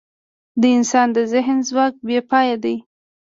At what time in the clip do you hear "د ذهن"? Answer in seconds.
1.15-1.57